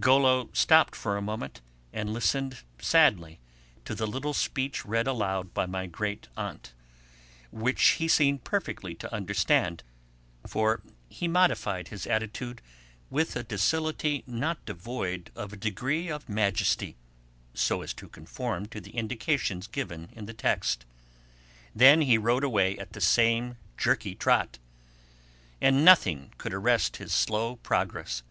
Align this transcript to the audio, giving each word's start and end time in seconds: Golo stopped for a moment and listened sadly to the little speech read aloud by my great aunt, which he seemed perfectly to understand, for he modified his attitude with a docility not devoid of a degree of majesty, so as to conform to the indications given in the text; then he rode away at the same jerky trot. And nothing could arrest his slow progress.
Golo 0.00 0.50
stopped 0.52 0.96
for 0.96 1.16
a 1.16 1.22
moment 1.22 1.60
and 1.92 2.12
listened 2.12 2.64
sadly 2.80 3.38
to 3.84 3.94
the 3.94 4.04
little 4.08 4.34
speech 4.34 4.84
read 4.84 5.06
aloud 5.06 5.54
by 5.54 5.64
my 5.64 5.86
great 5.86 6.26
aunt, 6.36 6.72
which 7.52 7.80
he 7.90 8.08
seemed 8.08 8.42
perfectly 8.42 8.96
to 8.96 9.14
understand, 9.14 9.84
for 10.44 10.82
he 11.08 11.28
modified 11.28 11.86
his 11.86 12.04
attitude 12.04 12.62
with 13.10 13.36
a 13.36 13.44
docility 13.44 14.24
not 14.26 14.64
devoid 14.64 15.30
of 15.36 15.52
a 15.52 15.56
degree 15.56 16.10
of 16.10 16.28
majesty, 16.28 16.96
so 17.54 17.80
as 17.82 17.94
to 17.94 18.08
conform 18.08 18.66
to 18.66 18.80
the 18.80 18.90
indications 18.90 19.68
given 19.68 20.08
in 20.14 20.26
the 20.26 20.34
text; 20.34 20.84
then 21.76 22.00
he 22.00 22.18
rode 22.18 22.42
away 22.42 22.76
at 22.76 22.92
the 22.92 23.00
same 23.00 23.56
jerky 23.78 24.16
trot. 24.16 24.58
And 25.60 25.84
nothing 25.84 26.32
could 26.38 26.52
arrest 26.52 26.96
his 26.96 27.12
slow 27.12 27.54
progress. 27.54 28.24